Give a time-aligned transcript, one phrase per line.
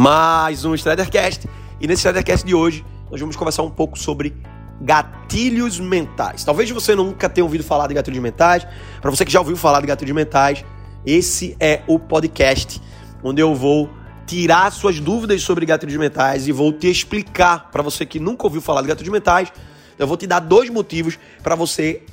[0.00, 1.46] mais um Stridercast.
[1.78, 4.34] E nesse Stridercast de hoje, nós vamos conversar um pouco sobre
[4.80, 6.42] gatilhos mentais.
[6.42, 8.66] Talvez você nunca tenha ouvido falar de gatilhos mentais.
[8.98, 10.64] Para você que já ouviu falar de gatilhos mentais,
[11.04, 12.80] esse é o podcast
[13.22, 13.90] onde eu vou
[14.26, 18.62] tirar suas dúvidas sobre gatilhos mentais e vou te explicar para você que nunca ouviu
[18.62, 19.52] falar de gatilhos mentais.
[19.98, 22.04] Eu vou te dar dois motivos para você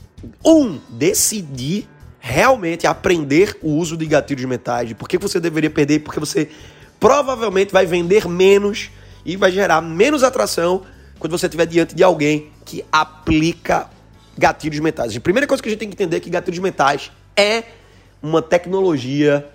[0.44, 1.88] um decidir
[2.20, 6.50] realmente aprender o uso de gatilhos mentais, por que você deveria perder, porque você
[7.00, 8.90] provavelmente vai vender menos
[9.26, 10.84] e vai gerar menos atração
[11.20, 13.90] quando você estiver diante de alguém que aplica
[14.38, 15.16] gatilhos mentais.
[15.16, 17.64] A primeira coisa que a gente tem que entender é que gatilhos mentais é
[18.22, 19.48] uma tecnologia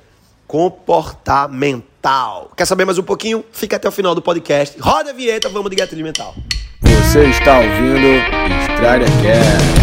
[0.46, 2.52] comportamental.
[2.56, 3.44] Quer saber mais um pouquinho?
[3.52, 4.78] Fica até o final do podcast.
[4.78, 6.34] Roda a vinheta, vamos de gatilho mental.
[6.82, 8.06] Você está ouvindo
[8.70, 9.81] Estrada Cast.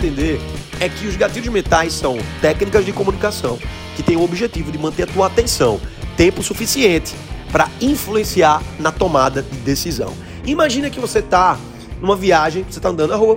[0.00, 0.40] Entender
[0.80, 3.58] é que os gatilhos mentais são técnicas de comunicação
[3.94, 5.78] que têm o objetivo de manter a tua atenção
[6.16, 7.14] tempo suficiente
[7.52, 10.14] para influenciar na tomada de decisão.
[10.46, 11.58] Imagina que você está
[12.00, 13.36] numa viagem, você está andando na rua,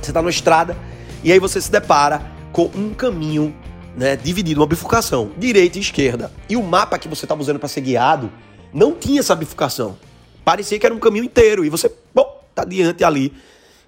[0.00, 0.76] você está numa estrada
[1.24, 3.54] e aí você se depara com um caminho
[3.96, 6.30] né, dividido, uma bifurcação, direita e esquerda.
[6.48, 8.30] E o mapa que você estava usando para ser guiado
[8.72, 9.98] não tinha essa bifurcação.
[10.44, 13.32] Parecia que era um caminho inteiro e você, bom, tá diante ali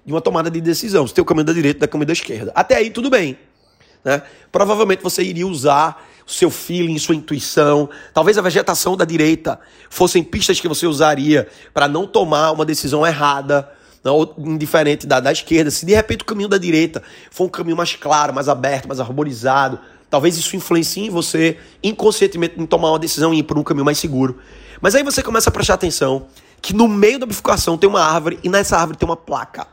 [0.05, 1.07] de uma tomada de decisão.
[1.07, 2.51] Você tem o caminho da direita e o caminho da esquerda.
[2.55, 3.37] Até aí tudo bem.
[4.03, 4.21] Né?
[4.51, 7.89] Provavelmente você iria usar o seu feeling, sua intuição.
[8.13, 13.05] Talvez a vegetação da direita fossem pistas que você usaria para não tomar uma decisão
[13.05, 13.69] errada,
[14.03, 15.71] não, ou indiferente da, da esquerda.
[15.71, 17.01] Se de repente o caminho da direita
[17.31, 19.79] for um caminho mais claro, mais aberto, mais arborizado,
[20.09, 23.97] talvez isso influencie você inconscientemente em tomar uma decisão e ir por um caminho mais
[23.97, 24.39] seguro.
[24.81, 26.27] Mas aí você começa a prestar atenção
[26.61, 29.67] que no meio da bifurcação tem uma árvore e nessa árvore tem uma placa.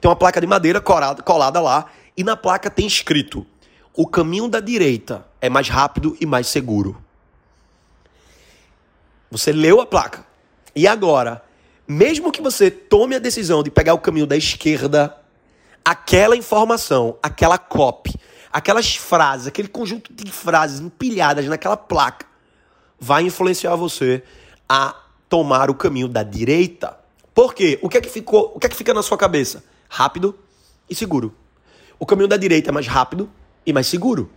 [0.00, 3.46] Tem uma placa de madeira colada, colada lá e na placa tem escrito:
[3.94, 7.02] o caminho da direita é mais rápido e mais seguro.
[9.30, 10.26] Você leu a placa.
[10.74, 11.42] E agora,
[11.86, 15.16] mesmo que você tome a decisão de pegar o caminho da esquerda,
[15.84, 18.14] aquela informação, aquela copy,
[18.52, 22.26] aquelas frases, aquele conjunto de frases empilhadas naquela placa,
[22.98, 24.22] vai influenciar você
[24.68, 24.94] a
[25.28, 26.96] tomar o caminho da direita.
[27.34, 27.78] Por quê?
[27.82, 29.62] O que é que ficou, o que é que fica na sua cabeça?
[29.88, 30.38] Rápido
[30.88, 31.34] e seguro.
[31.98, 33.28] O caminho da direita é mais rápido
[33.64, 34.30] e mais seguro.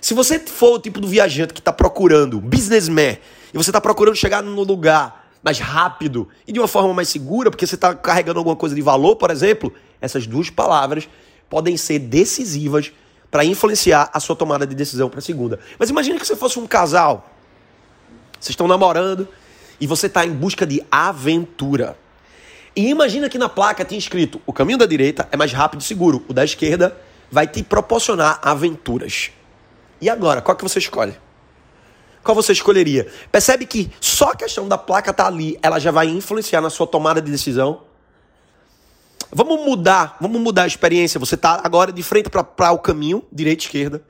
[0.00, 3.18] Se você for o tipo do viajante que está procurando, businessman,
[3.52, 7.50] e você está procurando chegar no lugar mais rápido e de uma forma mais segura,
[7.50, 11.08] porque você está carregando alguma coisa de valor, por exemplo, essas duas palavras
[11.48, 12.92] podem ser decisivas
[13.30, 15.58] para influenciar a sua tomada de decisão para a segunda.
[15.78, 17.30] Mas imagine que você fosse um casal,
[18.40, 19.28] vocês estão namorando
[19.80, 21.96] e você está em busca de aventura.
[22.74, 25.84] E imagina que na placa tinha escrito: o caminho da direita é mais rápido e
[25.84, 26.96] seguro, o da esquerda
[27.30, 29.30] vai te proporcionar aventuras.
[30.00, 31.14] E agora, qual que você escolhe?
[32.22, 33.10] Qual você escolheria?
[33.30, 36.86] Percebe que só a questão da placa tá ali, ela já vai influenciar na sua
[36.86, 37.82] tomada de decisão?
[39.34, 41.18] Vamos mudar, vamos mudar a experiência.
[41.18, 44.02] Você tá agora de frente para o caminho, direita e esquerda.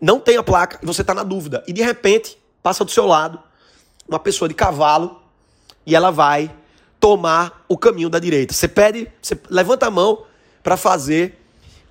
[0.00, 1.64] Não tem a placa e você tá na dúvida.
[1.66, 3.40] E de repente, passa do seu lado
[4.06, 5.20] uma pessoa de cavalo
[5.86, 6.50] e ela vai
[7.00, 8.52] tomar o caminho da direita.
[8.52, 10.24] Você pede, você levanta a mão
[10.62, 11.40] para fazer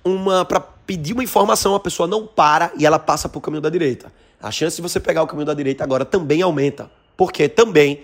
[0.04, 3.60] uma para pedir uma informação, a pessoa não para e ela passa para o caminho
[3.60, 4.12] da direita.
[4.40, 8.02] A chance de você pegar o caminho da direita agora também aumenta, porque também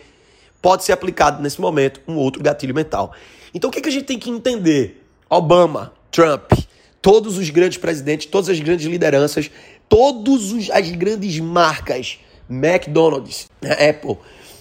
[0.60, 3.12] pode ser aplicado nesse momento um outro gatilho mental.
[3.54, 5.04] Então o que, que a gente tem que entender?
[5.30, 6.52] Obama, Trump,
[7.00, 9.50] todos os grandes presidentes, todas as grandes lideranças,
[9.88, 12.18] todas as grandes marcas,
[12.48, 14.18] McDonald's, Apple,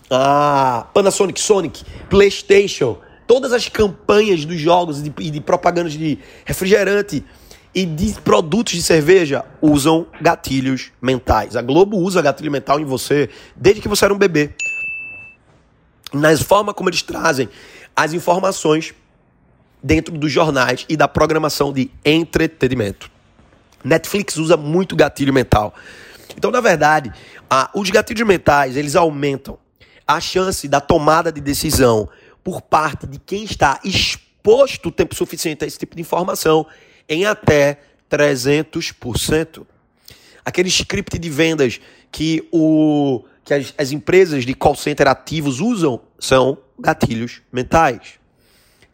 [0.09, 7.23] a Panasonic, Sonic, PlayStation, todas as campanhas dos jogos e de, de propagandas de refrigerante
[7.73, 11.55] e de produtos de cerveja usam gatilhos mentais.
[11.55, 14.51] A Globo usa gatilho mental em você desde que você era um bebê.
[16.13, 17.49] Na forma como eles trazem
[17.95, 18.93] as informações
[19.83, 23.11] dentro dos jornais e da programação de entretenimento.
[23.83, 25.73] Netflix usa muito gatilho mental.
[26.37, 27.11] Então, na verdade,
[27.73, 29.59] os gatilhos mentais, eles aumentam
[30.07, 32.09] a chance da tomada de decisão
[32.43, 36.65] por parte de quem está exposto o tempo suficiente a esse tipo de informação
[37.09, 37.79] em até
[38.09, 39.65] 300%.
[40.43, 41.81] Aquele script de vendas
[42.11, 48.19] que, o, que as, as empresas de call center ativos usam são gatilhos mentais.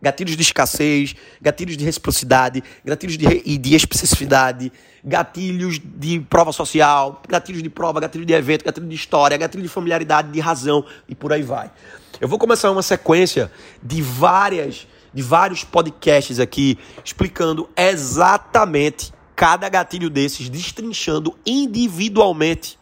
[0.02, 4.72] Gatilhos de escassez, gatilhos de reciprocidade, gatilhos de, de especificidade,
[5.04, 9.70] gatilhos de prova social, gatilhos de prova, gatilho de evento, gatilho de história, gatilho de
[9.70, 11.72] familiaridade, de razão e por aí vai.
[12.20, 13.52] Eu vou começar uma sequência
[13.82, 22.80] de várias de vários podcasts aqui explicando exatamente cada gatilho desses, destrinchando individualmente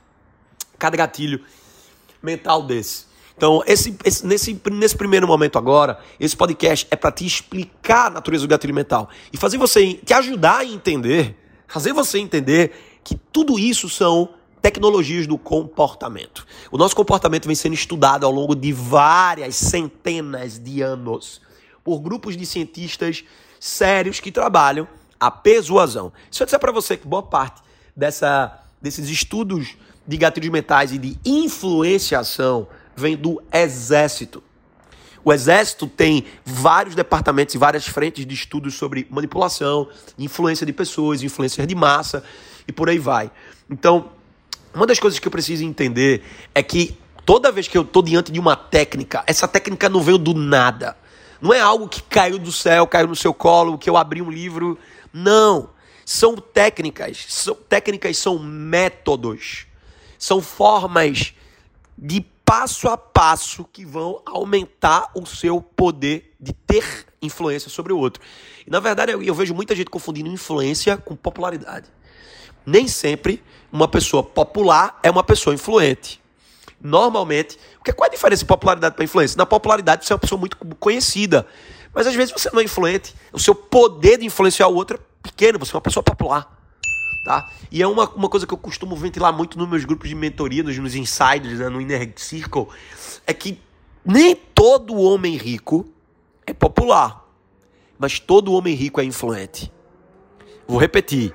[0.77, 1.43] cada gatilho
[2.21, 3.08] mental desse.
[3.39, 8.09] Então, esse, esse, nesse, nesse primeiro momento agora, esse podcast é para te explicar a
[8.09, 13.15] natureza do gatilho mental e fazer você, te ajudar a entender, fazer você entender que
[13.15, 14.27] tudo isso são
[14.61, 16.45] tecnologias do comportamento.
[16.69, 21.39] O nosso comportamento vem sendo estudado ao longo de várias centenas de anos
[21.81, 23.23] por grupos de cientistas
[23.57, 24.85] sérios que trabalham
[25.17, 26.11] a persuasão.
[26.29, 27.61] Se eu disser para você que boa parte
[27.95, 32.67] dessa, desses estudos de gatilhos mentais e de influenciação
[32.99, 34.43] vem do exército.
[35.23, 41.23] O exército tem vários departamentos e várias frentes de estudos sobre manipulação, influência de pessoas,
[41.23, 42.23] influência de massa
[42.67, 43.31] e por aí vai.
[43.69, 44.11] Então,
[44.73, 46.23] uma das coisas que eu preciso entender
[46.53, 50.17] é que toda vez que eu estou diante de uma técnica, essa técnica não veio
[50.17, 50.95] do nada.
[51.41, 54.29] Não é algo que caiu do céu, caiu no seu colo, que eu abri um
[54.29, 54.77] livro.
[55.13, 55.69] Não.
[56.05, 57.25] São técnicas.
[57.29, 59.67] São, técnicas são métodos.
[60.17, 61.33] São formas
[61.97, 67.97] de passo a passo que vão aumentar o seu poder de ter influência sobre o
[67.99, 68.23] outro.
[68.65, 71.85] E na verdade eu, eu vejo muita gente confundindo influência com popularidade.
[72.65, 76.19] Nem sempre uma pessoa popular é uma pessoa influente.
[76.81, 79.37] Normalmente, porque qual é a diferença de popularidade para influência?
[79.37, 81.45] Na popularidade você é uma pessoa muito conhecida,
[81.93, 83.13] mas às vezes você não é influente.
[83.31, 86.58] O seu poder de influenciar o outro é pequeno, você é uma pessoa popular.
[87.23, 87.49] Tá?
[87.71, 90.63] E é uma, uma coisa que eu costumo ventilar muito nos meus grupos de mentoria,
[90.63, 92.67] nos, nos insiders, né, no Inner Circle,
[93.27, 93.59] é que
[94.05, 95.85] nem todo homem rico
[96.45, 97.25] é popular,
[97.97, 99.71] mas todo homem rico é influente.
[100.67, 101.33] Vou repetir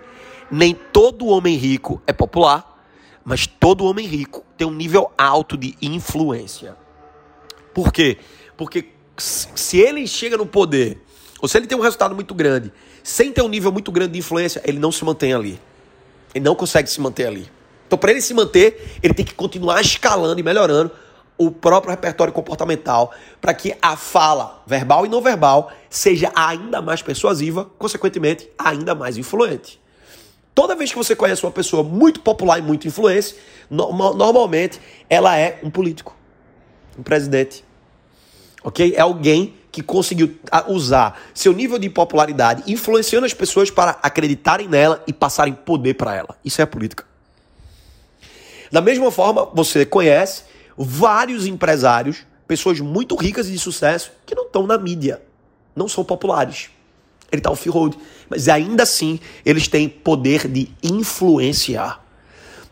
[0.51, 2.87] nem todo homem rico é popular,
[3.25, 6.77] mas todo homem rico tem um nível alto de influência.
[7.73, 8.19] Por quê?
[8.57, 11.03] Porque se ele chega no poder,
[11.41, 12.73] ou se ele tem um resultado muito grande,
[13.03, 15.61] sem ter um nível muito grande de influência, ele não se mantém ali.
[16.35, 17.51] Ele não consegue se manter ali.
[17.87, 20.91] Então, para ele se manter, ele tem que continuar escalando e melhorando
[21.37, 27.03] o próprio repertório comportamental para que a fala verbal e não verbal seja ainda mais
[27.03, 29.81] persuasiva, consequentemente, ainda mais influente.
[30.55, 33.35] Toda vez que você conhece uma pessoa muito popular e muito influente,
[33.69, 36.17] no, normalmente ela é um político,
[36.97, 37.65] um presidente.
[38.63, 38.95] Ok?
[38.97, 40.39] É alguém que conseguiu
[40.69, 46.15] usar seu nível de popularidade influenciando as pessoas para acreditarem nela e passarem poder para
[46.15, 46.37] ela.
[46.45, 47.05] Isso é a política.
[48.71, 50.45] Da mesma forma, você conhece
[50.77, 55.21] vários empresários, pessoas muito ricas e de sucesso, que não estão na mídia,
[55.75, 56.71] não são populares
[57.35, 57.99] ele está off-road.
[58.29, 62.04] Mas ainda assim, eles têm poder de influenciar.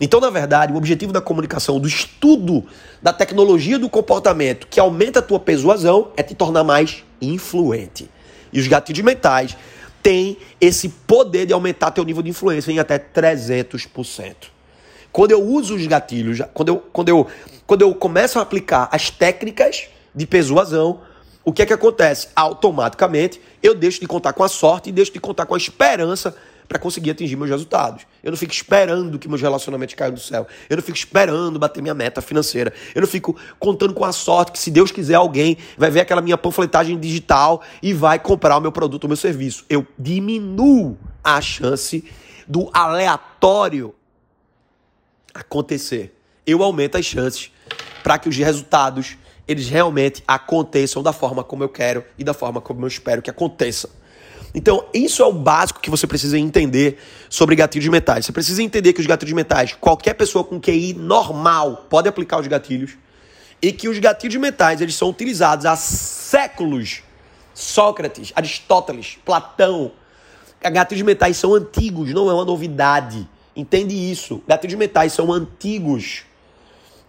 [0.04, 2.64] Então, na verdade, o objetivo da comunicação, do estudo
[3.00, 8.10] da tecnologia do comportamento que aumenta a tua persuasão é te tornar mais influente.
[8.52, 9.56] E os gatilhos mentais
[10.02, 14.34] têm esse poder de aumentar teu nível de influência em até 300%.
[15.12, 17.28] Quando eu uso os gatilhos, quando eu, quando eu,
[17.64, 21.00] quando eu começo a aplicar as técnicas de persuasão,
[21.44, 22.26] o que é que acontece?
[22.34, 26.34] Automaticamente eu deixo de contar com a sorte e deixo de contar com a esperança
[26.72, 28.06] para conseguir atingir meus resultados.
[28.24, 30.46] Eu não fico esperando que meus relacionamentos caiam do céu.
[30.70, 32.72] Eu não fico esperando bater minha meta financeira.
[32.94, 36.22] Eu não fico contando com a sorte que, se Deus quiser, alguém vai ver aquela
[36.22, 39.66] minha panfletagem digital e vai comprar o meu produto ou meu serviço.
[39.68, 42.10] Eu diminuo a chance
[42.48, 43.94] do aleatório
[45.34, 46.18] acontecer.
[46.46, 47.52] Eu aumento as chances
[48.02, 52.62] para que os resultados eles realmente aconteçam da forma como eu quero e da forma
[52.62, 53.90] como eu espero que aconteça.
[54.54, 58.26] Então, isso é o básico que você precisa entender sobre gatilhos mentais.
[58.26, 62.46] Você precisa entender que os gatilhos mentais, qualquer pessoa com QI normal pode aplicar os
[62.46, 62.92] gatilhos
[63.62, 67.02] e que os gatilhos mentais eles são utilizados há séculos.
[67.54, 69.92] Sócrates, Aristóteles, Platão.
[70.60, 73.28] Gatilhos mentais são antigos, não é uma novidade.
[73.54, 74.42] Entende isso?
[74.46, 76.24] Gatilhos mentais são antigos.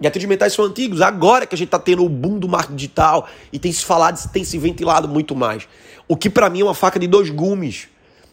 [0.03, 0.99] Gatilhos mentais são antigos.
[0.99, 4.21] Agora que a gente está tendo o boom do marketing digital e tem se falado,
[4.33, 5.65] tem se ventilado muito mais.
[6.09, 7.87] O que para mim é uma faca de dois gumes.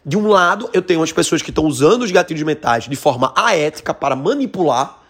[0.05, 3.31] De um lado, eu tenho as pessoas que estão usando os gatilhos mentais de forma
[3.37, 5.01] aética para manipular.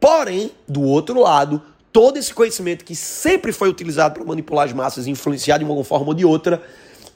[0.00, 1.60] Porém, do outro lado,
[1.92, 5.84] todo esse conhecimento que sempre foi utilizado para manipular as massas e influenciar de uma
[5.84, 6.62] forma ou de outra,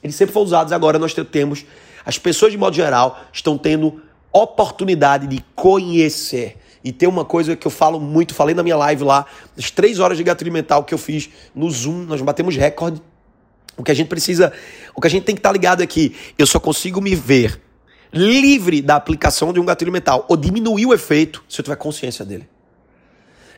[0.03, 0.71] ele sempre foi usado.
[0.71, 1.65] Agora nós temos,
[2.05, 3.99] as pessoas de modo geral, estão tendo
[4.31, 9.03] oportunidade de conhecer e tem uma coisa que eu falo muito, falei na minha live
[9.03, 9.25] lá,
[9.57, 13.01] as três horas de gatilho mental que eu fiz no Zoom, nós batemos recorde.
[13.75, 14.53] O que a gente precisa,
[14.95, 17.15] o que a gente tem que estar tá ligado é que eu só consigo me
[17.15, 17.59] ver
[18.13, 22.23] livre da aplicação de um gatilho mental ou diminuir o efeito se eu tiver consciência
[22.23, 22.47] dele.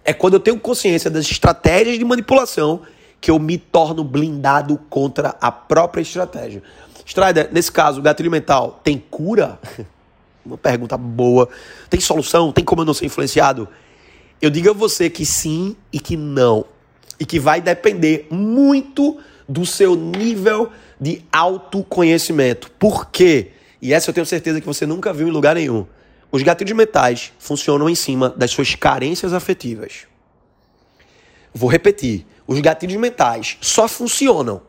[0.05, 2.83] É quando eu tenho consciência das estratégias de manipulação
[3.19, 6.63] que eu me torno blindado contra a própria estratégia.
[7.05, 9.59] Strider, nesse caso, o gatilho mental tem cura?
[10.47, 11.49] Uma pergunta boa.
[11.89, 12.51] Tem solução?
[12.51, 13.67] Tem como eu não ser influenciado?
[14.41, 16.65] Eu digo a você que sim e que não.
[17.19, 22.71] E que vai depender muito do seu nível de autoconhecimento.
[22.71, 23.51] Por quê?
[23.81, 25.85] E essa eu tenho certeza que você nunca viu em lugar nenhum.
[26.31, 30.07] Os gatilhos mentais funcionam em cima das suas carências afetivas.
[31.53, 32.25] Vou repetir.
[32.45, 34.61] Os gatilhos mentais só funcionam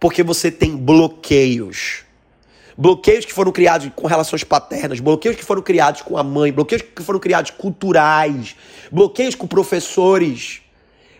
[0.00, 2.03] porque você tem bloqueios.
[2.76, 6.82] Bloqueios que foram criados com relações paternas, bloqueios que foram criados com a mãe, bloqueios
[6.82, 8.56] que foram criados culturais,
[8.90, 10.60] bloqueios com professores.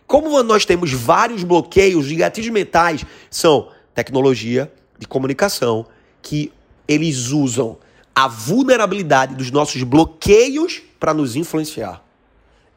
[0.06, 5.86] Como nós temos vários bloqueios de gatilhos mentais, são tecnologia de comunicação
[6.20, 6.52] que
[6.88, 7.78] eles usam
[8.14, 12.02] a vulnerabilidade dos nossos bloqueios para nos influenciar.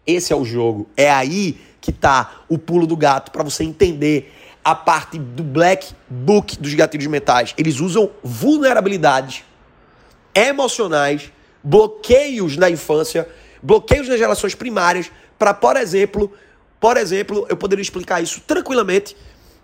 [0.06, 0.88] Esse é o jogo.
[0.96, 4.34] É aí que está o pulo do gato para você entender
[4.68, 7.54] a parte do black book dos gatilhos mentais.
[7.58, 9.46] Eles usam vulnerabilidades
[10.36, 11.32] emocionais,
[11.64, 13.30] bloqueios na infância,
[13.64, 15.10] bloqueios nas relações primárias
[15.40, 16.30] para, por exemplo,
[16.82, 19.16] por exemplo, eu poderia explicar isso tranquilamente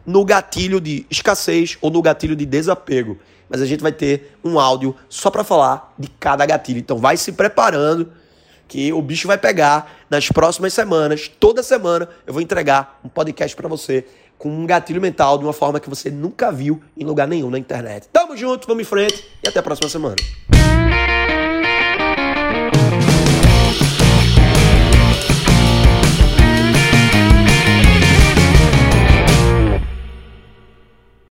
[0.05, 3.19] no gatilho de escassez ou no gatilho de desapego.
[3.49, 6.79] Mas a gente vai ter um áudio só para falar de cada gatilho.
[6.79, 8.09] Então vai se preparando
[8.69, 11.29] que o bicho vai pegar nas próximas semanas.
[11.39, 14.05] Toda semana eu vou entregar um podcast para você
[14.43, 17.57] com um gatilho mental de uma forma que você nunca viu em lugar nenhum na
[17.57, 18.09] internet.
[18.11, 20.17] Tamo junto, vamos em frente e até a próxima semana.